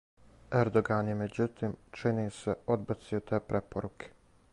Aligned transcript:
Ердоган 0.59 1.11
је 1.11 1.17
међутим, 1.19 1.75
чини 1.99 2.23
се, 2.39 2.57
одбацио 2.77 3.21
те 3.29 3.41
препоруке. 3.51 4.11